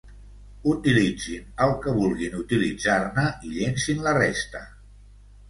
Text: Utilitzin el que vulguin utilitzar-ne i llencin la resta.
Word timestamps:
Utilitzin 0.69 1.51
el 1.65 1.73
que 1.83 1.93
vulguin 1.99 2.39
utilitzar-ne 2.39 3.27
i 3.51 3.55
llencin 3.59 4.03
la 4.09 4.17
resta. 4.21 4.65